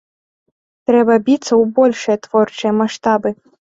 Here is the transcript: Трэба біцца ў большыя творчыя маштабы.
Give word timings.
Трэба 0.91 1.17
біцца 1.29 1.47
ў 1.61 1.63
большыя 1.81 2.17
творчыя 2.25 2.71
маштабы. 2.81 3.29